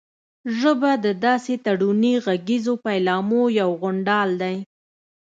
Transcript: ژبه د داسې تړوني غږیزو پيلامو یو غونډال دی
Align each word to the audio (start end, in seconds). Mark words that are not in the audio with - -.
ژبه 0.59 0.91
د 1.05 1.07
داسې 1.25 1.53
تړوني 1.65 2.13
غږیزو 2.25 2.73
پيلامو 2.85 3.43
یو 3.59 3.69
غونډال 3.81 4.29
دی 4.41 4.55